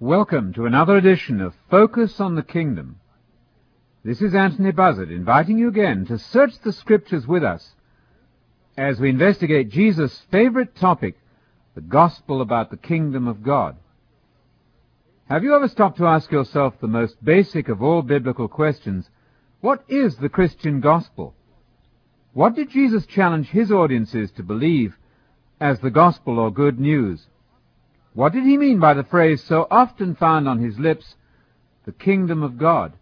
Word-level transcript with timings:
Welcome 0.00 0.52
to 0.52 0.64
another 0.64 0.96
edition 0.96 1.40
of 1.40 1.56
Focus 1.68 2.20
on 2.20 2.36
the 2.36 2.44
Kingdom. 2.44 3.00
This 4.04 4.22
is 4.22 4.32
Anthony 4.32 4.70
Buzzard 4.70 5.10
inviting 5.10 5.58
you 5.58 5.66
again 5.66 6.06
to 6.06 6.20
search 6.20 6.52
the 6.60 6.72
Scriptures 6.72 7.26
with 7.26 7.42
us 7.42 7.72
as 8.76 9.00
we 9.00 9.08
investigate 9.08 9.70
Jesus' 9.70 10.22
favorite 10.30 10.76
topic, 10.76 11.16
the 11.74 11.80
gospel 11.80 12.40
about 12.40 12.70
the 12.70 12.76
kingdom 12.76 13.26
of 13.26 13.42
God. 13.42 13.74
Have 15.28 15.42
you 15.42 15.56
ever 15.56 15.66
stopped 15.66 15.98
to 15.98 16.06
ask 16.06 16.30
yourself 16.30 16.74
the 16.80 16.86
most 16.86 17.16
basic 17.24 17.68
of 17.68 17.82
all 17.82 18.02
biblical 18.02 18.46
questions, 18.46 19.10
what 19.62 19.82
is 19.88 20.16
the 20.18 20.28
Christian 20.28 20.80
gospel? 20.80 21.34
What 22.34 22.54
did 22.54 22.70
Jesus 22.70 23.04
challenge 23.04 23.48
his 23.48 23.72
audiences 23.72 24.30
to 24.36 24.44
believe 24.44 24.96
as 25.60 25.80
the 25.80 25.90
gospel 25.90 26.38
or 26.38 26.52
good 26.52 26.78
news? 26.78 27.26
What 28.18 28.32
did 28.32 28.42
he 28.42 28.58
mean 28.58 28.80
by 28.80 28.94
the 28.94 29.04
phrase 29.04 29.44
so 29.44 29.68
often 29.70 30.16
found 30.16 30.48
on 30.48 30.58
his 30.58 30.76
lips, 30.76 31.14
the 31.84 31.92
kingdom 31.92 32.42
of 32.42 32.58
God? 32.58 32.94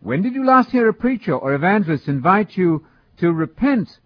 When 0.00 0.20
did 0.20 0.34
you 0.34 0.44
last 0.44 0.72
hear 0.72 0.90
a 0.90 0.92
preacher 0.92 1.34
or 1.34 1.54
evangelist 1.54 2.06
invite 2.06 2.54
you 2.54 2.84
to 3.16 3.32
repent 3.32 3.98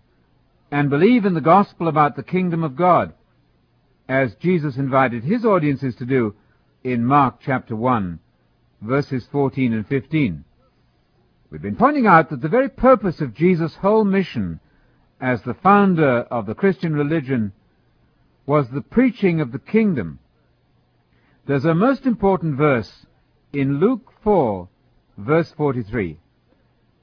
and 0.71 0.89
believe 0.89 1.25
in 1.25 1.35
the 1.35 1.41
gospel 1.41 1.89
about 1.89 2.15
the 2.15 2.23
kingdom 2.23 2.63
of 2.63 2.77
God, 2.77 3.13
as 4.09 4.37
Jesus 4.37 4.77
invited 4.77 5.25
his 5.25 5.45
audiences 5.45 5.97
to 5.97 6.07
do 6.07 6.37
in 6.85 7.05
Mark 7.05 7.41
chapter 7.45 7.75
1, 7.75 8.21
verses 8.83 9.27
14 9.33 9.73
and 9.73 9.89
15? 9.89 10.45
We've 11.51 11.61
been 11.61 11.75
pointing 11.75 12.07
out 12.07 12.31
that 12.31 12.41
the 12.41 12.49
very 12.49 12.69
purpose 12.69 13.21
of 13.21 13.35
Jesus' 13.35 13.75
whole 13.75 14.05
mission 14.05 14.61
as 15.21 15.43
the 15.43 15.55
founder 15.55 16.19
of 16.31 16.47
the 16.47 16.55
Christian 16.55 16.95
religion 16.95 17.53
was 18.47 18.69
the 18.69 18.81
preaching 18.81 19.41
of 19.41 19.53
the 19.53 19.59
kingdom. 19.59 20.19
There's 21.47 21.65
a 21.65 21.75
most 21.75 22.07
important 22.07 22.57
verse 22.57 23.07
in 23.53 23.79
Luke 23.79 24.13
4, 24.23 24.69
verse 25.19 25.53
43, 25.57 26.19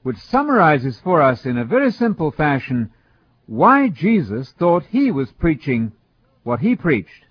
which 0.02 0.18
summarizes 0.18 1.00
for 1.00 1.22
us 1.22 1.46
in 1.46 1.56
a 1.56 1.64
very 1.64 1.90
simple 1.92 2.30
fashion 2.30 2.90
why 3.46 3.88
Jesus 3.88 4.52
thought 4.52 4.84
he 4.86 5.10
was 5.10 5.32
preaching 5.32 5.92
what 6.42 6.60
he 6.60 6.76
preached. 6.76 7.26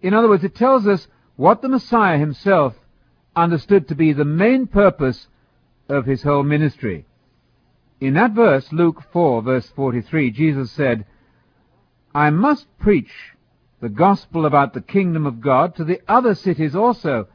In 0.00 0.14
other 0.14 0.28
words, 0.28 0.44
it 0.44 0.54
tells 0.54 0.86
us 0.86 1.06
what 1.36 1.62
the 1.62 1.68
Messiah 1.68 2.18
himself 2.18 2.74
understood 3.34 3.88
to 3.88 3.94
be 3.94 4.12
the 4.12 4.24
main 4.24 4.66
purpose 4.66 5.28
of 5.88 6.06
his 6.06 6.22
whole 6.22 6.42
ministry. 6.42 7.06
In 8.00 8.14
that 8.14 8.32
verse, 8.32 8.72
Luke 8.72 9.02
4, 9.12 9.42
verse 9.42 9.70
43, 9.74 10.30
Jesus 10.32 10.70
said, 10.72 11.06
I 12.14 12.30
must 12.30 12.66
preach 12.78 13.12
the 13.82 13.88
gospel 13.88 14.46
about 14.46 14.72
the 14.72 14.80
kingdom 14.80 15.26
of 15.26 15.40
God 15.40 15.74
to 15.74 15.84
the 15.84 16.00
other 16.06 16.36
cities 16.36 16.76
also. 16.76 17.26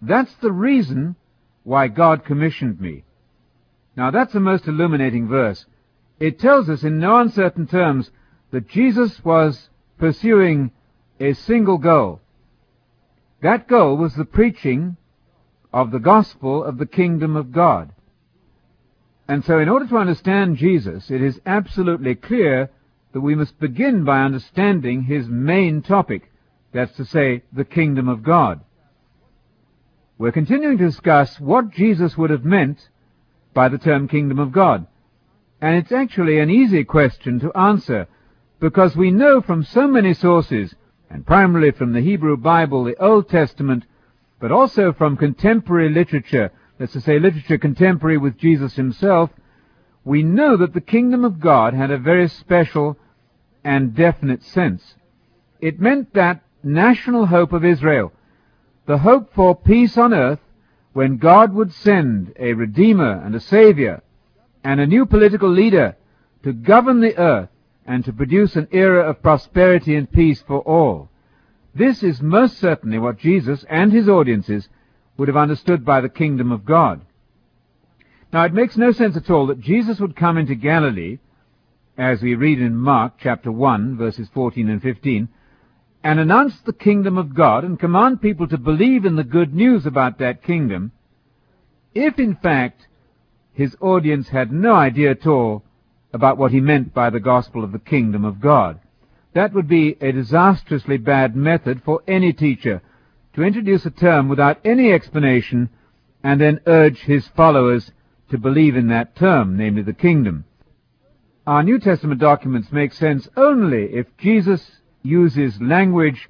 That's 0.00 0.32
the 0.36 0.52
reason 0.52 1.16
why 1.64 1.88
God 1.88 2.24
commissioned 2.24 2.80
me. 2.80 3.02
Now 3.96 4.12
that's 4.12 4.36
a 4.36 4.40
most 4.40 4.68
illuminating 4.68 5.26
verse. 5.26 5.66
It 6.20 6.38
tells 6.38 6.68
us 6.68 6.84
in 6.84 7.00
no 7.00 7.18
uncertain 7.18 7.66
terms 7.66 8.08
that 8.52 8.68
Jesus 8.68 9.22
was 9.24 9.68
pursuing 9.98 10.70
a 11.18 11.32
single 11.32 11.76
goal. 11.76 12.20
That 13.42 13.66
goal 13.66 13.96
was 13.96 14.14
the 14.14 14.24
preaching 14.24 14.96
of 15.72 15.90
the 15.90 15.98
gospel 15.98 16.62
of 16.62 16.78
the 16.78 16.86
kingdom 16.86 17.34
of 17.34 17.50
God. 17.50 17.92
And 19.26 19.44
so 19.44 19.58
in 19.58 19.68
order 19.68 19.88
to 19.88 19.96
understand 19.96 20.56
Jesus, 20.56 21.10
it 21.10 21.20
is 21.20 21.40
absolutely 21.44 22.14
clear 22.14 22.70
that 23.12 23.20
we 23.20 23.34
must 23.34 23.58
begin 23.58 24.04
by 24.04 24.20
understanding 24.20 25.02
his 25.02 25.26
main 25.28 25.82
topic, 25.82 26.30
that's 26.72 26.96
to 26.96 27.04
say, 27.04 27.42
the 27.52 27.64
kingdom 27.64 28.08
of 28.08 28.22
God. 28.22 28.60
We're 30.18 30.32
continuing 30.32 30.78
to 30.78 30.86
discuss 30.86 31.40
what 31.40 31.70
Jesus 31.70 32.16
would 32.16 32.30
have 32.30 32.44
meant 32.44 32.88
by 33.54 33.68
the 33.68 33.78
term 33.78 34.06
kingdom 34.06 34.38
of 34.38 34.52
God. 34.52 34.86
And 35.60 35.76
it's 35.76 35.92
actually 35.92 36.38
an 36.38 36.50
easy 36.50 36.84
question 36.84 37.40
to 37.40 37.52
answer 37.56 38.06
because 38.60 38.94
we 38.94 39.10
know 39.10 39.40
from 39.40 39.64
so 39.64 39.88
many 39.88 40.14
sources, 40.14 40.74
and 41.08 41.26
primarily 41.26 41.70
from 41.70 41.92
the 41.92 42.00
Hebrew 42.00 42.36
Bible, 42.36 42.84
the 42.84 43.02
Old 43.02 43.28
Testament, 43.28 43.84
but 44.38 44.52
also 44.52 44.92
from 44.92 45.16
contemporary 45.16 45.88
literature, 45.88 46.52
that's 46.78 46.92
to 46.92 47.00
say 47.00 47.18
literature 47.18 47.58
contemporary 47.58 48.18
with 48.18 48.38
Jesus 48.38 48.74
himself, 48.74 49.30
we 50.10 50.24
know 50.24 50.56
that 50.56 50.74
the 50.74 50.80
kingdom 50.80 51.24
of 51.24 51.38
God 51.38 51.72
had 51.72 51.92
a 51.92 51.96
very 51.96 52.28
special 52.28 52.96
and 53.62 53.94
definite 53.94 54.42
sense. 54.42 54.96
It 55.60 55.78
meant 55.78 56.14
that 56.14 56.42
national 56.64 57.26
hope 57.26 57.52
of 57.52 57.64
Israel, 57.64 58.12
the 58.86 58.98
hope 58.98 59.32
for 59.32 59.54
peace 59.54 59.96
on 59.96 60.12
earth 60.12 60.40
when 60.94 61.18
God 61.18 61.54
would 61.54 61.72
send 61.72 62.34
a 62.40 62.54
Redeemer 62.54 63.22
and 63.24 63.36
a 63.36 63.46
Savior 63.54 64.02
and 64.64 64.80
a 64.80 64.86
new 64.94 65.06
political 65.06 65.48
leader 65.48 65.96
to 66.42 66.52
govern 66.54 67.00
the 67.00 67.16
earth 67.16 67.50
and 67.86 68.04
to 68.04 68.12
produce 68.12 68.56
an 68.56 68.66
era 68.72 69.08
of 69.08 69.22
prosperity 69.22 69.94
and 69.94 70.10
peace 70.10 70.42
for 70.42 70.58
all. 70.62 71.08
This 71.72 72.02
is 72.02 72.20
most 72.20 72.58
certainly 72.58 72.98
what 72.98 73.16
Jesus 73.16 73.64
and 73.70 73.92
his 73.92 74.08
audiences 74.08 74.68
would 75.16 75.28
have 75.28 75.36
understood 75.36 75.84
by 75.84 76.00
the 76.00 76.08
kingdom 76.08 76.50
of 76.50 76.64
God. 76.64 77.02
Now 78.32 78.44
it 78.44 78.54
makes 78.54 78.76
no 78.76 78.92
sense 78.92 79.16
at 79.16 79.28
all 79.28 79.48
that 79.48 79.60
Jesus 79.60 79.98
would 79.98 80.14
come 80.14 80.38
into 80.38 80.54
Galilee, 80.54 81.18
as 81.98 82.22
we 82.22 82.36
read 82.36 82.60
in 82.60 82.76
Mark 82.76 83.14
chapter 83.18 83.50
1 83.50 83.96
verses 83.96 84.28
14 84.32 84.68
and 84.68 84.80
15, 84.80 85.28
and 86.04 86.20
announce 86.20 86.60
the 86.60 86.72
kingdom 86.72 87.18
of 87.18 87.34
God 87.34 87.64
and 87.64 87.78
command 87.78 88.22
people 88.22 88.46
to 88.48 88.56
believe 88.56 89.04
in 89.04 89.16
the 89.16 89.24
good 89.24 89.52
news 89.52 89.84
about 89.84 90.18
that 90.18 90.44
kingdom, 90.44 90.92
if 91.92 92.20
in 92.20 92.36
fact 92.36 92.86
his 93.52 93.76
audience 93.80 94.28
had 94.28 94.52
no 94.52 94.74
idea 94.74 95.10
at 95.10 95.26
all 95.26 95.64
about 96.12 96.38
what 96.38 96.52
he 96.52 96.60
meant 96.60 96.94
by 96.94 97.10
the 97.10 97.20
gospel 97.20 97.64
of 97.64 97.72
the 97.72 97.78
kingdom 97.80 98.24
of 98.24 98.40
God. 98.40 98.78
That 99.34 99.52
would 99.52 99.68
be 99.68 99.96
a 100.00 100.12
disastrously 100.12 100.98
bad 100.98 101.34
method 101.34 101.82
for 101.84 102.02
any 102.06 102.32
teacher 102.32 102.80
to 103.34 103.42
introduce 103.42 103.84
a 103.86 103.90
term 103.90 104.28
without 104.28 104.60
any 104.64 104.92
explanation 104.92 105.68
and 106.22 106.40
then 106.40 106.60
urge 106.66 107.00
his 107.00 107.26
followers 107.28 107.90
to 108.30 108.38
believe 108.38 108.76
in 108.76 108.88
that 108.88 109.16
term, 109.16 109.56
namely 109.56 109.82
the 109.82 109.92
kingdom. 109.92 110.44
Our 111.46 111.62
New 111.62 111.78
Testament 111.78 112.20
documents 112.20 112.70
make 112.70 112.92
sense 112.92 113.28
only 113.36 113.84
if 113.92 114.06
Jesus 114.18 114.70
uses 115.02 115.60
language 115.60 116.28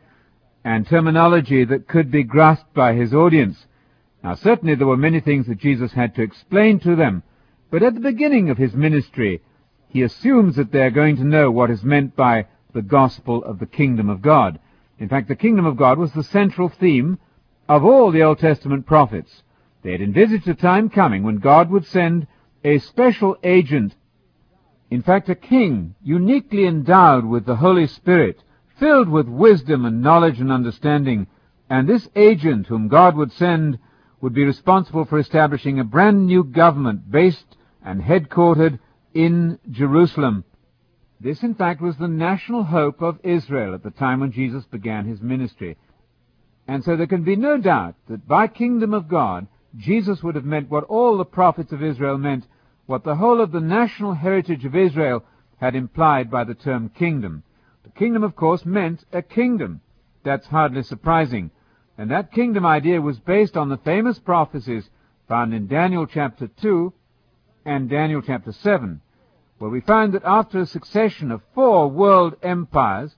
and 0.64 0.86
terminology 0.86 1.64
that 1.64 1.88
could 1.88 2.10
be 2.10 2.22
grasped 2.22 2.72
by 2.74 2.94
his 2.94 3.12
audience. 3.12 3.66
Now 4.22 4.34
certainly 4.34 4.74
there 4.74 4.86
were 4.86 4.96
many 4.96 5.20
things 5.20 5.46
that 5.46 5.58
Jesus 5.58 5.92
had 5.92 6.14
to 6.14 6.22
explain 6.22 6.78
to 6.80 6.94
them, 6.96 7.22
but 7.70 7.82
at 7.82 7.94
the 7.94 8.00
beginning 8.00 8.50
of 8.50 8.58
his 8.58 8.74
ministry, 8.74 9.42
he 9.88 10.02
assumes 10.02 10.56
that 10.56 10.72
they 10.72 10.82
are 10.82 10.90
going 10.90 11.16
to 11.16 11.24
know 11.24 11.50
what 11.50 11.70
is 11.70 11.82
meant 11.82 12.14
by 12.16 12.46
the 12.72 12.82
gospel 12.82 13.42
of 13.44 13.58
the 13.58 13.66
kingdom 13.66 14.08
of 14.08 14.22
God. 14.22 14.58
In 14.98 15.08
fact, 15.08 15.28
the 15.28 15.34
kingdom 15.34 15.66
of 15.66 15.76
God 15.76 15.98
was 15.98 16.12
the 16.12 16.22
central 16.22 16.68
theme 16.68 17.18
of 17.68 17.84
all 17.84 18.10
the 18.10 18.22
Old 18.22 18.38
Testament 18.38 18.86
prophets. 18.86 19.42
They 19.82 19.92
had 19.92 20.02
envisaged 20.02 20.48
a 20.48 20.54
time 20.54 20.90
coming 20.90 21.22
when 21.22 21.38
God 21.38 21.70
would 21.70 21.86
send 21.86 22.26
a 22.62 22.78
special 22.78 23.36
agent, 23.42 23.94
in 24.90 25.02
fact 25.02 25.28
a 25.28 25.34
king, 25.34 25.94
uniquely 26.02 26.66
endowed 26.66 27.24
with 27.24 27.46
the 27.46 27.56
Holy 27.56 27.86
Spirit, 27.86 28.42
filled 28.78 29.08
with 29.08 29.28
wisdom 29.28 29.84
and 29.84 30.02
knowledge 30.02 30.40
and 30.40 30.52
understanding, 30.52 31.26
and 31.70 31.88
this 31.88 32.08
agent 32.14 32.66
whom 32.66 32.88
God 32.88 33.16
would 33.16 33.32
send 33.32 33.78
would 34.20 34.34
be 34.34 34.44
responsible 34.44 35.06
for 35.06 35.18
establishing 35.18 35.78
a 35.78 35.84
brand 35.84 36.26
new 36.26 36.44
government 36.44 37.10
based 37.10 37.56
and 37.82 38.02
headquartered 38.02 38.78
in 39.14 39.58
Jerusalem. 39.70 40.44
This, 41.20 41.42
in 41.42 41.54
fact, 41.54 41.80
was 41.80 41.96
the 41.96 42.08
national 42.08 42.64
hope 42.64 43.00
of 43.02 43.20
Israel 43.22 43.74
at 43.74 43.82
the 43.82 43.90
time 43.90 44.20
when 44.20 44.32
Jesus 44.32 44.64
began 44.64 45.06
his 45.06 45.20
ministry. 45.20 45.76
And 46.68 46.84
so 46.84 46.96
there 46.96 47.06
can 47.06 47.24
be 47.24 47.36
no 47.36 47.58
doubt 47.58 47.94
that 48.08 48.26
by 48.28 48.46
kingdom 48.46 48.94
of 48.94 49.08
God, 49.08 49.46
Jesus 49.76 50.22
would 50.22 50.34
have 50.34 50.44
meant 50.44 50.70
what 50.70 50.84
all 50.84 51.16
the 51.16 51.24
prophets 51.24 51.72
of 51.72 51.82
Israel 51.82 52.18
meant, 52.18 52.46
what 52.86 53.04
the 53.04 53.14
whole 53.14 53.40
of 53.40 53.52
the 53.52 53.60
national 53.60 54.14
heritage 54.14 54.64
of 54.64 54.74
Israel 54.74 55.24
had 55.60 55.74
implied 55.74 56.30
by 56.30 56.44
the 56.44 56.54
term 56.54 56.88
kingdom. 56.88 57.42
The 57.84 57.90
kingdom, 57.90 58.24
of 58.24 58.34
course, 58.34 58.64
meant 58.64 59.04
a 59.12 59.22
kingdom. 59.22 59.80
That's 60.24 60.46
hardly 60.46 60.82
surprising. 60.82 61.50
And 61.96 62.10
that 62.10 62.32
kingdom 62.32 62.66
idea 62.66 63.00
was 63.00 63.18
based 63.18 63.56
on 63.56 63.68
the 63.68 63.76
famous 63.78 64.18
prophecies 64.18 64.88
found 65.28 65.54
in 65.54 65.66
Daniel 65.66 66.06
chapter 66.06 66.48
2 66.60 66.92
and 67.64 67.88
Daniel 67.88 68.22
chapter 68.22 68.52
7, 68.52 69.00
where 69.58 69.70
we 69.70 69.80
find 69.80 70.14
that 70.14 70.24
after 70.24 70.60
a 70.60 70.66
succession 70.66 71.30
of 71.30 71.42
four 71.54 71.88
world 71.88 72.34
empires, 72.42 73.14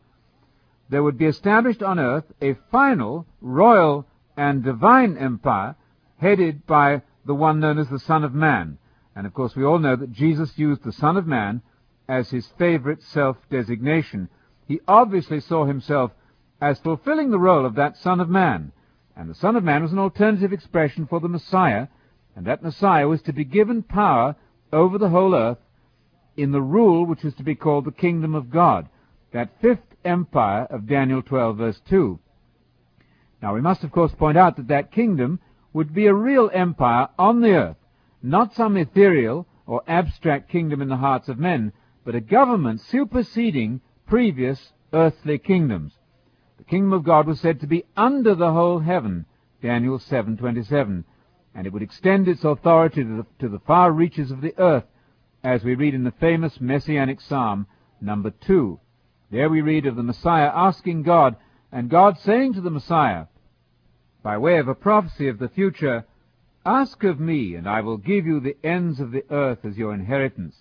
there 0.91 1.03
would 1.03 1.17
be 1.17 1.27
established 1.27 1.83
on 1.83 1.99
earth 1.99 2.25
a 2.43 2.55
final 2.71 3.25
royal 3.41 4.05
and 4.37 4.63
divine 4.63 5.17
empire 5.17 5.75
headed 6.23 6.65
by 6.67 7.03
the 7.27 7.35
one 7.35 7.61
known 7.61 7.79
as 7.79 7.89
the 7.89 7.99
Son 7.99 8.23
of 8.23 8.33
Man. 8.33 8.79
And 9.15 9.27
of 9.27 9.35
course 9.35 9.57
we 9.57 9.65
all 9.65 9.81
know 9.81 9.97
that 9.97 10.13
Jesus 10.13 10.57
used 10.57 10.85
the 10.85 10.93
Son 10.93 11.17
of 11.17 11.27
Man 11.27 11.63
as 12.09 12.31
his 12.31 12.47
favorite 12.59 13.03
self-designation. 13.03 14.29
He 14.67 14.81
obviously 14.87 15.41
saw 15.41 15.65
himself 15.65 16.13
as 16.61 16.79
fulfilling 16.79 17.31
the 17.31 17.41
role 17.41 17.67
of 17.67 17.75
that 17.75 17.97
Son 17.97 18.21
of 18.21 18.29
Man. 18.29 18.73
And 19.17 19.29
the 19.29 19.35
Son 19.35 19.57
of 19.57 19.65
Man 19.65 19.83
was 19.83 19.93
an 19.93 19.99
alternative 19.99 20.53
expression 20.53 21.07
for 21.07 21.21
the 21.21 21.29
Messiah, 21.29 21.89
and 22.35 22.47
that 22.47 22.63
Messiah 22.63 23.09
was 23.09 23.21
to 23.23 23.33
be 23.33 23.45
given 23.45 23.83
power 23.83 24.37
over 24.73 24.97
the 24.99 25.11
whole 25.11 25.35
earth 25.35 25.59
in 26.37 26.53
the 26.53 26.63
rule 26.63 27.05
which 27.05 27.25
is 27.25 27.35
to 27.35 27.43
be 27.43 27.55
called 27.55 27.85
the 27.85 27.93
kingdom 27.93 28.35
of 28.35 28.49
God, 28.49 28.89
that 29.33 29.61
fifth 29.61 29.81
empire 30.05 30.67
of 30.71 30.87
Daniel 30.87 31.21
12 31.21 31.57
verse 31.57 31.81
2. 31.91 32.19
Now 33.43 33.55
we 33.55 33.61
must 33.61 33.85
of 33.85 33.91
course 33.91 34.13
point 34.13 34.39
out 34.39 34.57
that 34.57 34.69
that 34.69 34.93
kingdom 34.93 35.41
would 35.73 35.95
be 35.95 36.07
a 36.07 36.15
real 36.15 36.51
empire 36.53 37.09
on 37.19 37.41
the 37.41 37.53
earth, 37.53 37.77
not 38.23 38.55
some 38.55 38.77
ethereal 38.77 39.47
or 39.67 39.83
abstract 39.87 40.51
kingdom 40.51 40.83
in 40.83 40.89
the 40.89 40.97
hearts 40.97 41.29
of 41.29 41.39
men, 41.39 41.73
but 42.05 42.15
a 42.15 42.21
government 42.21 42.81
superseding 42.81 43.81
previous 44.07 44.73
earthly 44.93 45.39
kingdoms. 45.39 45.93
The 46.59 46.65
kingdom 46.65 46.93
of 46.93 47.05
God 47.05 47.27
was 47.27 47.41
said 47.41 47.61
to 47.61 47.67
be 47.67 47.85
under 47.97 48.35
the 48.35 48.53
whole 48.53 48.81
heaven, 48.81 49.25
Daniel 49.63 49.99
7:27, 49.99 51.05
and 51.55 51.67
it 51.67 51.73
would 51.73 51.83
extend 51.83 52.29
its 52.29 52.45
authority 52.45 53.03
to 53.03 53.17
the, 53.17 53.27
to 53.39 53.49
the 53.49 53.61
far 53.61 53.93
reaches 53.93 54.31
of 54.31 54.41
the 54.41 54.55
earth, 54.59 54.87
as 55.43 55.65
we 55.65 55.75
read 55.75 55.95
in 55.95 56.05
the 56.05 56.13
famous 56.13 56.61
messianic 56.61 57.21
psalm 57.21 57.67
number 58.01 58.31
2. 58.31 58.79
There 59.31 59.49
we 59.49 59.61
read 59.61 59.87
of 59.87 59.97
the 59.97 60.03
Messiah 60.03 60.51
asking 60.55 61.03
God, 61.03 61.37
and 61.71 61.89
God 61.89 62.19
saying 62.19 62.55
to 62.55 62.61
the 62.61 62.71
Messiah, 62.71 63.27
by 64.23 64.39
way 64.39 64.59
of 64.59 64.69
a 64.69 64.75
prophecy 64.75 65.29
of 65.29 65.39
the 65.39 65.49
future, 65.49 66.05
Ask 66.65 67.03
of 67.03 67.19
me, 67.19 67.57
and 67.57 67.69
I 67.69 67.81
will 67.81 67.97
give 67.97 68.25
you 68.25 68.39
the 68.39 68.57
ends 68.63 69.01
of 69.01 69.11
the 69.11 69.25
earth 69.31 69.65
as 69.65 69.77
your 69.77 69.93
inheritance. 69.93 70.57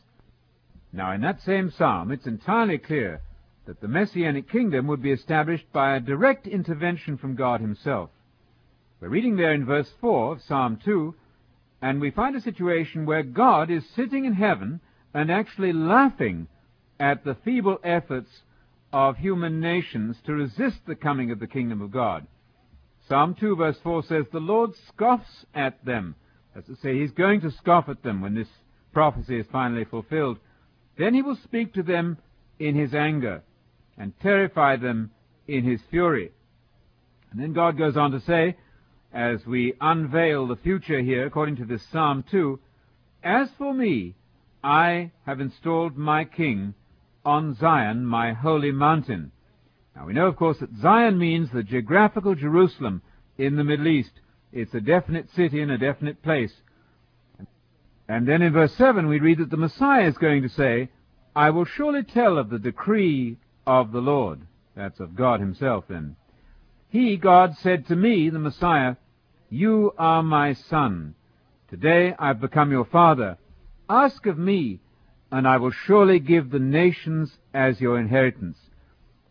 Now, 0.92 1.12
in 1.12 1.22
that 1.22 1.42
same 1.42 1.70
psalm, 1.70 2.12
it's 2.12 2.26
entirely 2.26 2.80
clear 2.80 3.22
that 3.66 3.82
the 3.82 3.88
Messianic 3.88 4.50
kingdom 4.50 4.88
would 4.88 5.02
be 5.02 5.12
established 5.12 5.72
by 5.72 5.96
a 5.96 6.00
direct 6.00 6.48
intervention 6.48 7.18
from 7.18 7.36
God 7.36 7.62
himself. 7.62 8.10
We're 9.00 9.10
reading 9.10 9.36
there 9.36 9.54
in 9.54 9.66
verse 9.66 9.92
4 10.02 10.34
of 10.34 10.42
Psalm 10.42 10.80
2, 10.84 11.14
and 11.84 12.02
we 12.02 12.10
find 12.10 12.36
a 12.36 12.42
situation 12.42 13.06
where 13.06 13.24
God 13.24 13.70
is 13.70 13.88
sitting 13.96 14.26
in 14.26 14.34
heaven 14.34 14.82
and 15.14 15.32
actually 15.32 15.72
laughing 15.72 16.48
at 17.00 17.24
the 17.24 17.36
feeble 17.36 17.80
efforts 17.84 18.42
of 18.92 19.18
human 19.18 19.60
nations 19.60 20.18
to 20.26 20.34
resist 20.34 20.80
the 20.88 20.96
coming 20.96 21.30
of 21.30 21.40
the 21.40 21.48
kingdom 21.48 21.82
of 21.82 21.92
God. 21.92 22.26
Psalm 23.12 23.36
2 23.38 23.58
verse 23.58 23.78
4 23.84 24.04
says, 24.04 24.24
The 24.32 24.40
Lord 24.40 24.72
scoffs 24.88 25.46
at 25.54 25.84
them. 25.84 26.16
That's 26.56 26.68
to 26.68 26.78
say, 26.78 26.98
He's 26.98 27.12
going 27.12 27.42
to 27.42 27.52
scoff 27.52 27.90
at 27.90 28.04
them 28.04 28.22
when 28.22 28.36
this 28.36 28.48
prophecy 28.94 29.38
is 29.38 29.46
finally 29.52 29.84
fulfilled. 29.84 30.38
Then 30.98 31.14
He 31.14 31.22
will 31.22 31.36
speak 31.36 31.74
to 31.74 31.84
them 31.84 32.20
in 32.58 32.74
His 32.74 32.96
anger 32.96 33.42
and 33.98 34.18
terrify 34.22 34.78
them 34.78 35.12
in 35.46 35.66
His 35.66 35.82
fury. 35.90 36.32
And 37.32 37.42
then 37.42 37.52
God 37.52 37.78
goes 37.78 37.98
on 37.98 38.12
to 38.12 38.22
say, 38.22 38.56
as 39.14 39.46
we 39.46 39.74
unveil 39.82 40.48
the 40.48 40.56
future 40.56 41.02
here, 41.02 41.26
according 41.26 41.58
to 41.58 41.66
this 41.66 41.86
Psalm 41.92 42.24
2, 42.32 42.62
As 43.26 43.50
for 43.58 43.74
me, 43.74 44.16
I 44.64 45.12
have 45.26 45.42
installed 45.42 45.98
my 45.98 46.24
king 46.24 46.76
on 47.26 47.56
Zion, 47.56 48.06
my 48.06 48.32
holy 48.32 48.72
mountain. 48.72 49.34
Now 50.02 50.08
we 50.08 50.14
know, 50.14 50.26
of 50.26 50.36
course, 50.36 50.58
that 50.58 50.76
Zion 50.82 51.20
means 51.20 51.52
the 51.52 51.62
geographical 51.62 52.34
Jerusalem 52.34 53.04
in 53.38 53.56
the 53.56 53.64
Middle 53.64 53.88
East. 53.88 54.10
It's 54.52 54.74
a 54.74 54.82
definite 54.82 55.30
city 55.36 55.62
and 55.62 55.70
a 55.70 55.78
definite 55.78 56.24
place. 56.24 56.52
And 58.08 58.28
then 58.28 58.42
in 58.42 58.52
verse 58.52 58.74
7 58.74 59.08
we 59.08 59.20
read 59.20 59.38
that 59.38 59.52
the 59.52 59.58
Messiah 59.58 60.08
is 60.08 60.18
going 60.18 60.42
to 60.42 60.50
say, 60.50 60.90
I 61.36 61.52
will 61.52 61.66
surely 61.66 62.02
tell 62.02 62.40
of 62.40 62.50
the 62.50 62.58
decree 62.58 63.38
of 63.68 63.92
the 63.92 64.00
Lord. 64.00 64.42
That's 64.76 65.00
of 65.00 65.16
God 65.16 65.40
himself 65.40 65.86
then. 65.88 66.16
He, 66.90 67.16
God, 67.16 67.56
said 67.58 67.86
to 67.90 67.96
me, 67.96 68.32
the 68.32 68.40
Messiah, 68.40 68.96
You 69.52 69.94
are 70.00 70.24
my 70.24 70.54
son. 70.54 71.14
Today 71.70 72.16
I've 72.18 72.42
become 72.42 72.72
your 72.72 72.86
father. 72.86 73.38
Ask 73.88 74.26
of 74.26 74.40
me, 74.40 74.80
and 75.32 75.48
I 75.48 75.58
will 75.58 75.70
surely 75.70 76.18
give 76.18 76.50
the 76.50 76.58
nations 76.58 77.38
as 77.54 77.80
your 77.80 78.00
inheritance 78.00 78.58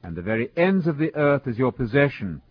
and 0.02 0.16
the 0.16 0.22
very 0.22 0.50
ends 0.56 0.86
of 0.86 0.98
the 0.98 1.14
earth 1.14 1.46
as 1.46 1.58
your 1.58 1.72
possession. 1.72 2.42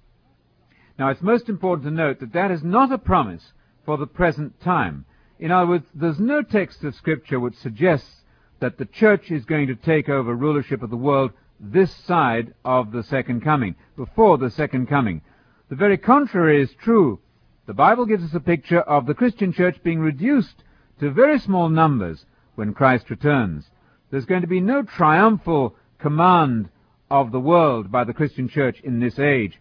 Now 0.98 1.10
it's 1.10 1.22
most 1.22 1.50
important 1.50 1.86
to 1.86 1.92
note 1.92 2.20
that 2.20 2.34
that 2.34 2.52
is 2.52 2.64
not 2.64 2.92
a 2.92 2.98
promise 2.98 3.54
for 3.86 3.98
the 3.98 4.08
present 4.08 4.60
time. 4.62 5.06
In 5.40 5.52
other 5.52 5.68
words, 5.68 5.86
there's 5.96 6.20
no 6.20 6.42
text 6.42 6.84
of 6.84 6.96
Scripture 6.96 7.40
which 7.40 7.56
suggests 7.56 8.24
that 8.60 8.78
the 8.78 8.86
church 8.86 9.32
is 9.32 9.46
going 9.46 9.68
to 9.68 9.76
take 9.76 10.10
over 10.10 10.36
rulership 10.36 10.84
of 10.84 10.90
the 10.90 10.98
world 10.98 11.32
this 11.60 11.94
side 11.94 12.54
of 12.64 12.92
the 12.92 13.04
second 13.04 13.42
coming, 13.42 13.76
before 13.96 14.38
the 14.38 14.50
second 14.50 14.88
coming. 14.88 15.22
The 15.70 15.76
very 15.76 15.98
contrary 15.98 16.62
is 16.62 16.74
true. 16.74 17.20
The 17.68 17.74
Bible 17.74 18.06
gives 18.06 18.24
us 18.24 18.34
a 18.34 18.40
picture 18.40 18.82
of 18.82 19.06
the 19.06 19.14
Christian 19.14 19.54
church 19.54 19.82
being 19.84 20.00
reduced 20.00 20.64
to 21.00 21.12
very 21.12 21.40
small 21.40 21.70
numbers 21.70 22.26
when 22.56 22.74
Christ 22.74 23.10
returns. 23.10 23.70
There's 24.10 24.26
going 24.26 24.42
to 24.42 24.48
be 24.48 24.60
no 24.60 24.84
triumphal 24.84 25.76
command 26.00 26.70
of 27.10 27.32
the 27.32 27.40
world 27.40 27.92
by 27.92 28.04
the 28.04 28.14
Christian 28.14 28.48
church 28.48 28.80
in 28.84 29.00
this 29.00 29.20
age. 29.20 29.60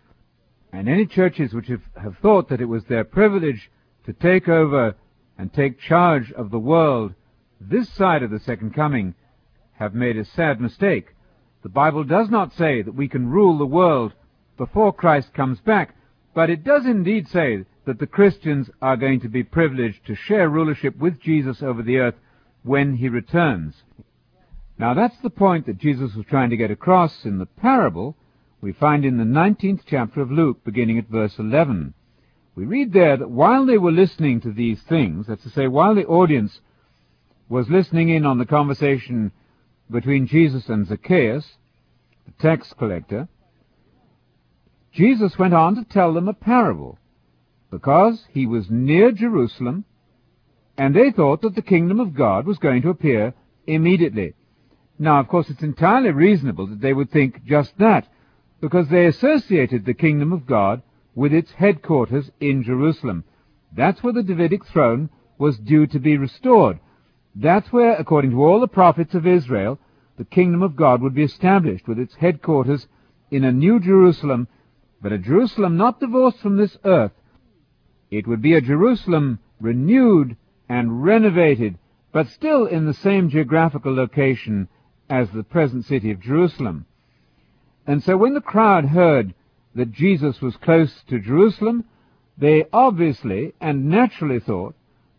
And 0.72 0.88
any 0.88 1.06
churches 1.06 1.54
which 1.54 1.68
have, 1.68 1.82
have 2.00 2.16
thought 2.18 2.48
that 2.48 2.60
it 2.60 2.66
was 2.66 2.84
their 2.84 3.04
privilege 3.04 3.70
to 4.06 4.12
take 4.12 4.48
over 4.48 4.94
and 5.38 5.52
take 5.52 5.80
charge 5.80 6.32
of 6.32 6.50
the 6.50 6.58
world 6.58 7.14
this 7.60 7.88
side 7.88 8.22
of 8.22 8.30
the 8.30 8.38
second 8.38 8.72
coming 8.72 9.14
have 9.72 9.94
made 9.94 10.16
a 10.16 10.24
sad 10.24 10.60
mistake. 10.60 11.14
The 11.62 11.68
Bible 11.68 12.04
does 12.04 12.30
not 12.30 12.52
say 12.52 12.82
that 12.82 12.94
we 12.94 13.08
can 13.08 13.30
rule 13.30 13.58
the 13.58 13.66
world 13.66 14.12
before 14.56 14.92
Christ 14.92 15.34
comes 15.34 15.60
back, 15.60 15.96
but 16.34 16.50
it 16.50 16.62
does 16.62 16.86
indeed 16.86 17.28
say 17.28 17.64
that 17.84 17.98
the 17.98 18.06
Christians 18.06 18.70
are 18.80 18.96
going 18.96 19.20
to 19.20 19.28
be 19.28 19.42
privileged 19.42 20.06
to 20.06 20.14
share 20.14 20.48
rulership 20.48 20.96
with 20.96 21.20
Jesus 21.20 21.62
over 21.62 21.82
the 21.82 21.98
earth 21.98 22.14
when 22.62 22.96
he 22.96 23.08
returns. 23.08 23.82
Now 24.78 24.94
that's 24.94 25.18
the 25.22 25.30
point 25.30 25.66
that 25.66 25.78
Jesus 25.78 26.14
was 26.14 26.26
trying 26.26 26.50
to 26.50 26.56
get 26.56 26.70
across 26.70 27.24
in 27.24 27.38
the 27.38 27.46
parable 27.46 28.16
we 28.60 28.72
find 28.72 29.04
in 29.04 29.18
the 29.18 29.24
19th 29.24 29.82
chapter 29.86 30.20
of 30.20 30.32
Luke, 30.32 30.64
beginning 30.64 30.98
at 30.98 31.08
verse 31.08 31.38
11. 31.38 31.94
We 32.54 32.64
read 32.64 32.92
there 32.92 33.16
that 33.16 33.30
while 33.30 33.66
they 33.66 33.78
were 33.78 33.92
listening 33.92 34.40
to 34.40 34.52
these 34.52 34.80
things, 34.82 35.26
that's 35.26 35.44
to 35.44 35.50
say, 35.50 35.68
while 35.68 35.94
the 35.94 36.06
audience 36.06 36.60
was 37.48 37.68
listening 37.68 38.08
in 38.08 38.26
on 38.26 38.38
the 38.38 38.46
conversation 38.46 39.30
between 39.90 40.26
Jesus 40.26 40.68
and 40.68 40.86
Zacchaeus, 40.86 41.56
the 42.26 42.32
tax 42.42 42.72
collector, 42.76 43.28
Jesus 44.92 45.38
went 45.38 45.54
on 45.54 45.76
to 45.76 45.84
tell 45.84 46.12
them 46.12 46.26
a 46.28 46.34
parable, 46.34 46.98
because 47.70 48.26
he 48.32 48.46
was 48.46 48.66
near 48.68 49.12
Jerusalem, 49.12 49.84
and 50.76 50.94
they 50.94 51.12
thought 51.12 51.42
that 51.42 51.54
the 51.54 51.62
kingdom 51.62 52.00
of 52.00 52.14
God 52.14 52.46
was 52.46 52.58
going 52.58 52.82
to 52.82 52.90
appear 52.90 53.34
immediately. 53.66 54.34
Now, 54.98 55.20
of 55.20 55.28
course, 55.28 55.48
it's 55.48 55.62
entirely 55.62 56.10
reasonable 56.10 56.66
that 56.66 56.80
they 56.80 56.92
would 56.92 57.10
think 57.10 57.44
just 57.44 57.76
that, 57.78 58.08
because 58.60 58.88
they 58.88 59.06
associated 59.06 59.84
the 59.84 59.94
kingdom 59.94 60.32
of 60.32 60.46
God 60.46 60.82
with 61.14 61.32
its 61.32 61.52
headquarters 61.52 62.30
in 62.40 62.64
Jerusalem. 62.64 63.24
That's 63.76 64.02
where 64.02 64.12
the 64.12 64.22
Davidic 64.22 64.64
throne 64.64 65.10
was 65.38 65.58
due 65.58 65.86
to 65.88 65.98
be 66.00 66.16
restored. 66.16 66.80
That's 67.34 67.72
where, 67.72 67.94
according 67.94 68.32
to 68.32 68.44
all 68.44 68.60
the 68.60 68.66
prophets 68.66 69.14
of 69.14 69.26
Israel, 69.26 69.78
the 70.16 70.24
kingdom 70.24 70.62
of 70.62 70.74
God 70.74 71.00
would 71.00 71.14
be 71.14 71.22
established 71.22 71.86
with 71.86 71.98
its 71.98 72.14
headquarters 72.16 72.88
in 73.30 73.44
a 73.44 73.52
new 73.52 73.78
Jerusalem, 73.78 74.48
but 75.00 75.12
a 75.12 75.18
Jerusalem 75.18 75.76
not 75.76 76.00
divorced 76.00 76.38
from 76.38 76.56
this 76.56 76.76
earth. 76.84 77.12
It 78.10 78.26
would 78.26 78.42
be 78.42 78.54
a 78.54 78.60
Jerusalem 78.60 79.38
renewed 79.60 80.36
and 80.68 81.04
renovated, 81.04 81.78
but 82.10 82.26
still 82.28 82.66
in 82.66 82.86
the 82.86 82.94
same 82.94 83.30
geographical 83.30 83.94
location 83.94 84.66
as 85.08 85.30
the 85.30 85.42
present 85.42 85.84
city 85.84 86.10
of 86.10 86.20
Jerusalem. 86.20 86.86
And 87.86 88.02
so 88.02 88.16
when 88.16 88.34
the 88.34 88.40
crowd 88.40 88.86
heard 88.86 89.34
that 89.74 89.92
Jesus 89.92 90.40
was 90.40 90.56
close 90.56 91.02
to 91.08 91.18
Jerusalem, 91.18 91.84
they 92.36 92.66
obviously 92.72 93.54
and 93.60 93.88
naturally 93.88 94.40
thought 94.40 94.74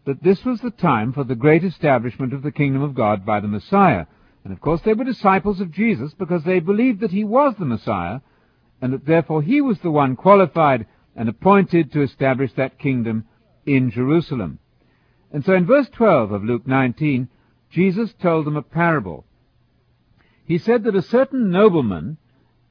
that 0.05 0.23
this 0.23 0.43
was 0.45 0.61
the 0.61 0.71
time 0.71 1.13
for 1.13 1.23
the 1.23 1.35
great 1.35 1.63
establishment 1.63 2.33
of 2.33 2.41
the 2.43 2.51
kingdom 2.51 2.81
of 2.81 2.95
God 2.95 3.25
by 3.25 3.39
the 3.39 3.47
Messiah. 3.47 4.05
And 4.43 4.53
of 4.53 4.61
course 4.61 4.81
they 4.81 4.93
were 4.93 5.03
disciples 5.03 5.59
of 5.59 5.71
Jesus 5.71 6.13
because 6.13 6.43
they 6.43 6.59
believed 6.59 7.01
that 7.01 7.11
he 7.11 7.23
was 7.23 7.55
the 7.57 7.65
Messiah, 7.65 8.21
and 8.81 8.93
that 8.93 9.05
therefore 9.05 9.41
he 9.41 9.61
was 9.61 9.79
the 9.79 9.91
one 9.91 10.15
qualified 10.15 10.85
and 11.15 11.27
appointed 11.27 11.91
to 11.91 12.01
establish 12.01 12.53
that 12.53 12.79
kingdom 12.79 13.25
in 13.65 13.91
Jerusalem. 13.91 14.59
And 15.31 15.43
so 15.43 15.53
in 15.53 15.65
verse 15.65 15.87
12 15.89 16.31
of 16.31 16.43
Luke 16.43 16.65
19, 16.65 17.27
Jesus 17.69 18.13
told 18.21 18.45
them 18.45 18.55
a 18.55 18.61
parable 18.61 19.25
he 20.49 20.57
said 20.57 20.83
that 20.83 20.95
a 20.95 21.01
certain 21.03 21.51
nobleman, 21.51 22.17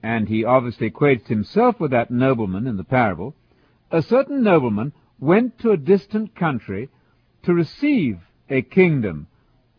and 0.02 0.28
he 0.28 0.42
obviously 0.42 0.90
equates 0.90 1.28
himself 1.28 1.78
with 1.78 1.92
that 1.92 2.10
nobleman 2.10 2.66
in 2.66 2.76
the 2.76 2.82
parable, 2.82 3.36
a 3.92 4.02
certain 4.02 4.42
nobleman 4.42 4.92
went 5.20 5.56
to 5.60 5.70
a 5.70 5.76
distant 5.76 6.34
country 6.34 6.88
to 7.44 7.54
receive 7.54 8.18
a 8.50 8.62
kingdom, 8.62 9.28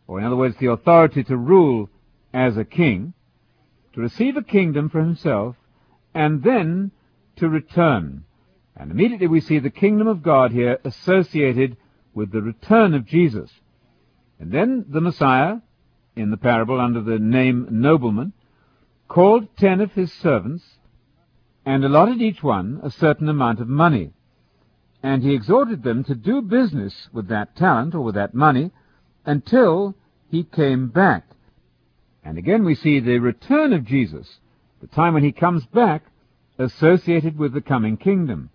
or 0.07 0.17
in 0.17 0.25
other 0.25 0.37
words, 0.37 0.55
the 0.57 0.71
authority 0.71 1.25
to 1.25 1.35
rule 1.35 1.89
as 2.33 2.55
a 2.55 2.63
king, 2.63 3.13
to 3.91 3.99
receive 3.99 4.37
a 4.37 4.43
kingdom 4.43 4.87
for 4.87 5.01
himself, 5.01 5.57
and 6.13 6.41
then 6.41 6.91
to 7.35 7.49
return. 7.49 8.23
And 8.77 8.91
immediately 8.91 9.27
we 9.27 9.41
see 9.41 9.59
the 9.59 9.69
kingdom 9.69 10.07
of 10.07 10.23
God 10.23 10.53
here 10.53 10.79
associated 10.85 11.75
with 12.13 12.31
the 12.31 12.41
return 12.41 12.93
of 12.93 13.05
Jesus. 13.05 13.51
And 14.39 14.53
then 14.53 14.85
the 14.87 15.01
Messiah, 15.01 15.57
in 16.19 16.31
the 16.31 16.37
parable 16.37 16.79
under 16.79 17.01
the 17.01 17.19
name 17.19 17.67
nobleman, 17.71 18.33
called 19.07 19.47
ten 19.57 19.81
of 19.81 19.93
his 19.93 20.11
servants 20.11 20.63
and 21.65 21.83
allotted 21.83 22.21
each 22.21 22.43
one 22.43 22.79
a 22.83 22.89
certain 22.89 23.29
amount 23.29 23.59
of 23.59 23.67
money. 23.67 24.11
And 25.01 25.23
he 25.23 25.33
exhorted 25.33 25.83
them 25.83 26.03
to 26.05 26.15
do 26.15 26.41
business 26.41 27.07
with 27.13 27.27
that 27.29 27.55
talent 27.55 27.95
or 27.95 28.01
with 28.01 28.15
that 28.15 28.33
money 28.33 28.71
until 29.25 29.95
he 30.29 30.43
came 30.43 30.89
back. 30.89 31.25
And 32.23 32.37
again 32.37 32.65
we 32.65 32.75
see 32.75 32.99
the 32.99 33.19
return 33.19 33.73
of 33.73 33.85
Jesus, 33.85 34.39
the 34.81 34.87
time 34.87 35.13
when 35.13 35.23
he 35.23 35.31
comes 35.31 35.65
back, 35.65 36.03
associated 36.57 37.37
with 37.37 37.53
the 37.53 37.61
coming 37.61 37.97
kingdom. 37.97 38.49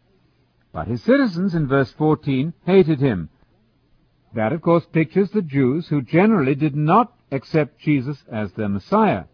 But 0.73 0.89
his 0.89 1.03
citizens, 1.03 1.55
in 1.55 1.69
verse 1.69 1.93
14, 1.97 2.53
hated 2.67 3.01
him. 3.01 3.31
That, 4.35 4.53
of 4.53 4.61
course, 4.61 4.85
pictures 4.93 5.31
the 5.31 5.43
Jews 5.43 5.87
who 5.89 6.03
generally 6.03 6.57
did 6.57 6.75
not 6.75 7.13
accept 7.35 7.81
Jesus 7.81 8.23
as 8.31 8.53
their 8.53 8.69
Messiah. 8.69 9.25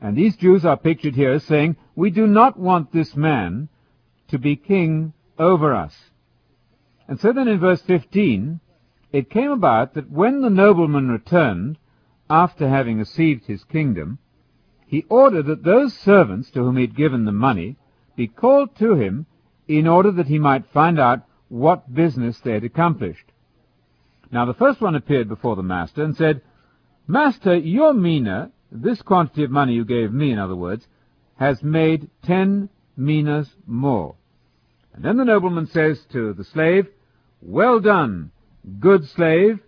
And 0.00 0.16
these 0.16 0.36
Jews 0.36 0.64
are 0.64 0.76
pictured 0.76 1.14
here 1.14 1.32
as 1.32 1.44
saying, 1.44 1.76
We 1.96 2.10
do 2.10 2.26
not 2.26 2.58
want 2.58 2.92
this 2.92 3.16
man 3.16 3.68
to 4.28 4.38
be 4.38 4.56
king 4.56 5.12
over 5.38 5.74
us. 5.74 5.94
And 7.08 7.18
so 7.18 7.32
then 7.32 7.48
in 7.48 7.58
verse 7.58 7.82
15, 7.82 8.60
it 9.12 9.30
came 9.30 9.50
about 9.50 9.94
that 9.94 10.10
when 10.10 10.42
the 10.42 10.50
nobleman 10.50 11.08
returned, 11.08 11.78
after 12.30 12.68
having 12.68 12.98
received 12.98 13.46
his 13.46 13.64
kingdom, 13.64 14.18
he 14.86 15.04
ordered 15.08 15.46
that 15.46 15.64
those 15.64 15.94
servants 15.94 16.50
to 16.50 16.60
whom 16.60 16.76
he 16.76 16.82
had 16.82 16.96
given 16.96 17.24
the 17.24 17.32
money 17.32 17.76
be 18.16 18.26
called 18.26 18.76
to 18.76 18.94
him 18.94 19.26
in 19.66 19.86
order 19.86 20.10
that 20.12 20.26
he 20.26 20.38
might 20.38 20.66
find 20.72 20.98
out 21.00 21.22
what 21.48 21.94
business 21.94 22.38
they 22.40 22.52
had 22.52 22.64
accomplished. 22.64 23.32
Now 24.30 24.44
the 24.44 24.54
first 24.54 24.80
one 24.80 24.94
appeared 24.94 25.28
before 25.28 25.56
the 25.56 25.62
master 25.62 26.02
and 26.02 26.16
said, 26.16 26.42
Master, 27.08 27.56
your 27.56 27.94
mina 27.94 28.52
this 28.70 29.00
quantity 29.00 29.44
of 29.44 29.50
money 29.50 29.72
you 29.72 29.84
gave 29.84 30.12
me, 30.12 30.30
in 30.30 30.38
other 30.38 30.54
words, 30.54 30.86
has 31.36 31.62
made 31.62 32.10
ten 32.22 32.68
minas 32.96 33.48
more. 33.66 34.14
And 34.92 35.04
then 35.04 35.16
the 35.16 35.24
nobleman 35.24 35.66
says 35.66 36.04
to 36.12 36.34
the 36.34 36.44
slave, 36.44 36.86
Well 37.40 37.80
done, 37.80 38.30
good 38.78 39.06
slave, 39.08 39.60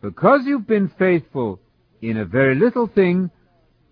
because 0.00 0.42
you've 0.46 0.66
been 0.66 0.88
faithful 0.98 1.60
in 2.00 2.16
a 2.16 2.24
very 2.24 2.54
little 2.54 2.86
thing, 2.86 3.30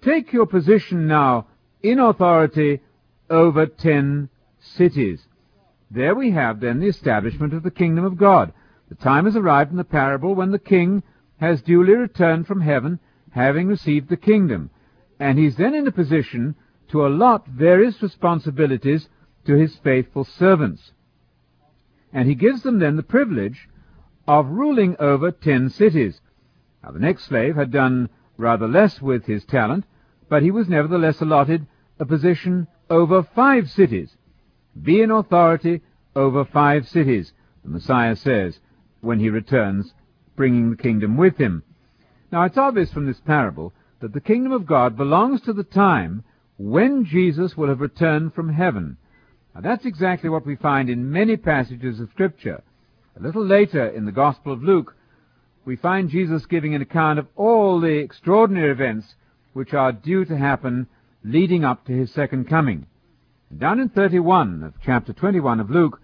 take 0.02 0.32
your 0.32 0.46
position 0.46 1.06
now 1.06 1.48
in 1.82 1.98
authority 1.98 2.80
over 3.28 3.66
ten 3.66 4.28
cities. 4.60 5.26
There 5.90 6.14
we 6.14 6.30
have 6.30 6.60
then 6.60 6.80
the 6.80 6.86
establishment 6.86 7.54
of 7.54 7.62
the 7.62 7.70
kingdom 7.70 8.04
of 8.04 8.18
God. 8.18 8.52
The 8.88 8.94
time 8.94 9.24
has 9.24 9.36
arrived 9.36 9.70
in 9.70 9.76
the 9.76 9.84
parable 9.84 10.34
when 10.34 10.50
the 10.50 10.58
king 10.58 11.02
has 11.38 11.62
duly 11.62 11.94
returned 11.94 12.46
from 12.46 12.60
heaven 12.60 12.98
having 13.30 13.68
received 13.68 14.08
the 14.08 14.16
kingdom. 14.16 14.70
And 15.18 15.38
he's 15.38 15.56
then 15.56 15.74
in 15.74 15.86
a 15.86 15.92
position 15.92 16.54
to 16.88 17.06
allot 17.06 17.46
various 17.46 18.02
responsibilities 18.02 19.08
to 19.46 19.54
his 19.54 19.76
faithful 19.76 20.24
servants. 20.24 20.92
And 22.12 22.28
he 22.28 22.34
gives 22.34 22.62
them 22.62 22.78
then 22.78 22.96
the 22.96 23.02
privilege 23.02 23.68
of 24.26 24.48
ruling 24.48 24.96
over 24.98 25.30
ten 25.30 25.70
cities. 25.70 26.20
Now 26.82 26.90
the 26.90 26.98
next 26.98 27.24
slave 27.24 27.56
had 27.56 27.70
done 27.70 28.08
rather 28.36 28.68
less 28.68 29.00
with 29.00 29.24
his 29.26 29.44
talent, 29.44 29.84
but 30.28 30.42
he 30.42 30.50
was 30.50 30.68
nevertheless 30.68 31.20
allotted 31.20 31.66
a 31.98 32.06
position 32.06 32.66
over 32.88 33.22
five 33.22 33.68
cities. 33.68 34.16
Be 34.80 35.02
in 35.02 35.10
authority 35.10 35.82
over 36.14 36.44
five 36.44 36.88
cities, 36.88 37.32
the 37.64 37.70
Messiah 37.70 38.16
says, 38.16 38.58
when 39.00 39.18
he 39.18 39.30
returns, 39.30 39.92
bringing 40.38 40.70
the 40.70 40.76
kingdom 40.76 41.18
with 41.18 41.36
him. 41.36 41.62
Now, 42.32 42.44
it's 42.44 42.56
obvious 42.56 42.90
from 42.92 43.06
this 43.06 43.20
parable 43.26 43.74
that 44.00 44.14
the 44.14 44.20
kingdom 44.20 44.52
of 44.52 44.64
God 44.64 44.96
belongs 44.96 45.42
to 45.42 45.52
the 45.52 45.64
time 45.64 46.24
when 46.56 47.04
Jesus 47.04 47.56
will 47.56 47.68
have 47.68 47.80
returned 47.80 48.32
from 48.32 48.54
heaven. 48.54 48.96
Now, 49.54 49.60
that's 49.60 49.84
exactly 49.84 50.30
what 50.30 50.46
we 50.46 50.56
find 50.56 50.88
in 50.88 51.10
many 51.10 51.36
passages 51.36 51.98
of 52.00 52.08
Scripture. 52.10 52.62
A 53.18 53.22
little 53.22 53.44
later 53.44 53.88
in 53.88 54.06
the 54.06 54.12
Gospel 54.12 54.52
of 54.52 54.62
Luke, 54.62 54.94
we 55.64 55.74
find 55.74 56.08
Jesus 56.08 56.46
giving 56.46 56.74
an 56.74 56.82
account 56.82 57.18
of 57.18 57.26
all 57.34 57.80
the 57.80 57.98
extraordinary 57.98 58.70
events 58.70 59.14
which 59.52 59.74
are 59.74 59.92
due 59.92 60.24
to 60.24 60.38
happen 60.38 60.86
leading 61.24 61.64
up 61.64 61.84
to 61.86 61.92
his 61.92 62.12
second 62.12 62.48
coming. 62.48 62.86
Down 63.56 63.80
in 63.80 63.88
31 63.88 64.62
of 64.62 64.74
chapter 64.84 65.12
21 65.12 65.58
of 65.58 65.68
Luke, 65.68 66.00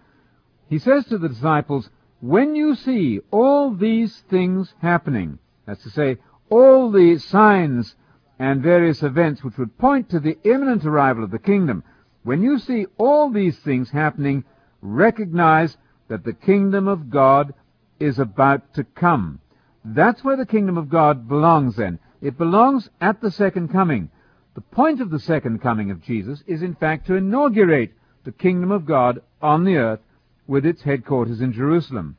he 0.68 0.78
says 0.80 1.04
to 1.06 1.18
the 1.18 1.28
disciples, 1.28 1.88
When 2.24 2.54
you 2.54 2.74
see 2.74 3.20
all 3.30 3.74
these 3.74 4.20
things 4.30 4.72
happening, 4.80 5.38
that's 5.66 5.82
to 5.82 5.90
say, 5.90 6.16
all 6.48 6.90
the 6.90 7.18
signs 7.18 7.96
and 8.38 8.62
various 8.62 9.02
events 9.02 9.44
which 9.44 9.58
would 9.58 9.76
point 9.76 10.08
to 10.08 10.20
the 10.20 10.38
imminent 10.42 10.86
arrival 10.86 11.22
of 11.22 11.30
the 11.30 11.38
kingdom. 11.38 11.84
When 12.22 12.42
you 12.42 12.58
see 12.58 12.86
all 12.96 13.28
these 13.28 13.58
things 13.58 13.90
happening, 13.90 14.44
recognize 14.80 15.76
that 16.08 16.24
the 16.24 16.32
kingdom 16.32 16.88
of 16.88 17.10
God 17.10 17.52
is 18.00 18.18
about 18.18 18.72
to 18.72 18.84
come. 18.84 19.40
That's 19.84 20.24
where 20.24 20.38
the 20.38 20.46
kingdom 20.46 20.78
of 20.78 20.88
God 20.88 21.28
belongs 21.28 21.76
then. 21.76 21.98
It 22.22 22.38
belongs 22.38 22.88
at 23.02 23.20
the 23.20 23.30
second 23.30 23.68
coming. 23.68 24.08
The 24.54 24.62
point 24.62 25.02
of 25.02 25.10
the 25.10 25.20
second 25.20 25.60
coming 25.60 25.90
of 25.90 26.00
Jesus 26.00 26.42
is 26.46 26.62
in 26.62 26.74
fact 26.74 27.06
to 27.08 27.16
inaugurate 27.16 27.92
the 28.24 28.32
kingdom 28.32 28.70
of 28.70 28.86
God 28.86 29.20
on 29.42 29.64
the 29.64 29.76
earth 29.76 30.00
with 30.46 30.66
its 30.66 30.82
headquarters 30.82 31.40
in 31.40 31.52
Jerusalem. 31.52 32.16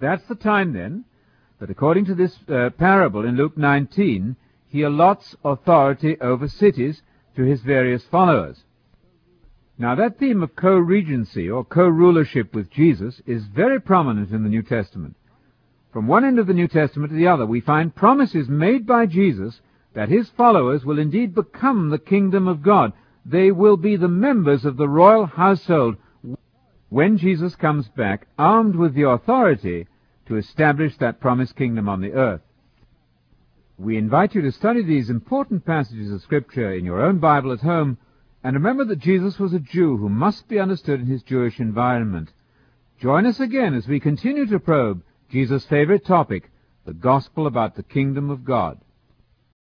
That's 0.00 0.26
the 0.26 0.34
time 0.34 0.72
then 0.72 1.04
that 1.58 1.70
according 1.70 2.06
to 2.06 2.14
this 2.14 2.38
uh, 2.48 2.70
parable 2.70 3.24
in 3.24 3.36
Luke 3.36 3.56
19, 3.56 4.36
he 4.68 4.80
allots 4.82 5.36
authority 5.44 6.16
over 6.20 6.48
cities 6.48 7.02
to 7.36 7.42
his 7.42 7.60
various 7.60 8.02
followers. 8.04 8.64
Now 9.76 9.94
that 9.94 10.18
theme 10.18 10.42
of 10.42 10.56
co-regency 10.56 11.48
or 11.48 11.64
co-rulership 11.64 12.54
with 12.54 12.70
Jesus 12.70 13.20
is 13.26 13.44
very 13.46 13.80
prominent 13.80 14.30
in 14.30 14.42
the 14.42 14.48
New 14.48 14.62
Testament. 14.62 15.16
From 15.92 16.06
one 16.06 16.24
end 16.24 16.38
of 16.38 16.46
the 16.46 16.54
New 16.54 16.68
Testament 16.68 17.10
to 17.10 17.16
the 17.16 17.26
other, 17.26 17.46
we 17.46 17.60
find 17.60 17.94
promises 17.94 18.48
made 18.48 18.86
by 18.86 19.06
Jesus 19.06 19.60
that 19.94 20.08
his 20.08 20.30
followers 20.30 20.84
will 20.84 20.98
indeed 20.98 21.34
become 21.34 21.88
the 21.88 21.98
kingdom 21.98 22.46
of 22.46 22.62
God. 22.62 22.92
They 23.26 23.50
will 23.50 23.76
be 23.76 23.96
the 23.96 24.08
members 24.08 24.64
of 24.64 24.76
the 24.76 24.88
royal 24.88 25.26
household 25.26 25.96
when 26.90 27.16
Jesus 27.16 27.56
comes 27.56 27.88
back, 27.88 28.26
armed 28.36 28.76
with 28.76 28.94
the 28.94 29.08
authority 29.08 29.86
to 30.26 30.36
establish 30.36 30.96
that 30.98 31.20
promised 31.20 31.56
kingdom 31.56 31.88
on 31.88 32.00
the 32.00 32.12
earth. 32.12 32.42
We 33.78 33.96
invite 33.96 34.34
you 34.34 34.42
to 34.42 34.52
study 34.52 34.82
these 34.82 35.08
important 35.08 35.64
passages 35.64 36.12
of 36.12 36.20
Scripture 36.20 36.74
in 36.74 36.84
your 36.84 37.00
own 37.00 37.18
Bible 37.18 37.52
at 37.52 37.60
home, 37.60 37.96
and 38.44 38.54
remember 38.54 38.84
that 38.84 38.98
Jesus 38.98 39.38
was 39.38 39.54
a 39.54 39.58
Jew 39.58 39.96
who 39.96 40.08
must 40.08 40.48
be 40.48 40.58
understood 40.58 41.00
in 41.00 41.06
his 41.06 41.22
Jewish 41.22 41.60
environment. 41.60 42.30
Join 43.00 43.24
us 43.24 43.40
again 43.40 43.72
as 43.74 43.88
we 43.88 44.00
continue 44.00 44.46
to 44.46 44.58
probe 44.58 45.02
Jesus' 45.30 45.64
favorite 45.64 46.04
topic, 46.04 46.50
the 46.84 46.92
gospel 46.92 47.46
about 47.46 47.76
the 47.76 47.82
kingdom 47.82 48.30
of 48.30 48.44
God. 48.44 48.78